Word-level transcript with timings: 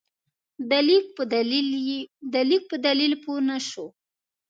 د 0.69 0.73
لیک 2.49 2.59
په 2.71 2.75
دلیل 2.85 3.11
پوه 3.23 3.39
نه 3.49 3.57
شو. 3.69 3.85